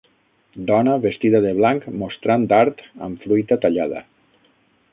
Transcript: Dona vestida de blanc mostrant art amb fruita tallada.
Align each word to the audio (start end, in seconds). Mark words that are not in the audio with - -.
Dona 0.69 0.93
vestida 1.03 1.41
de 1.43 1.51
blanc 1.59 1.85
mostrant 2.03 2.47
art 2.63 2.81
amb 3.09 3.27
fruita 3.27 3.59
tallada. 3.67 4.05